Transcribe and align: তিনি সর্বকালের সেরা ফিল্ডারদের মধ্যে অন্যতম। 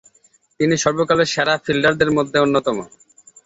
তিনি 0.59 0.75
সর্বকালের 0.77 1.31
সেরা 1.33 1.55
ফিল্ডারদের 1.65 2.09
মধ্যে 2.17 2.37
অন্যতম। 2.39 2.77